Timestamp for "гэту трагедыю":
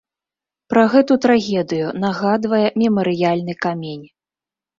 0.93-1.91